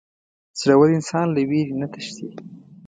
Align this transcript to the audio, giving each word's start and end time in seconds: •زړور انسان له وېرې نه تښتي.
•زړور 0.59 0.89
انسان 0.97 1.27
له 1.35 1.41
وېرې 1.49 1.75
نه 1.81 1.87
تښتي. 1.93 2.27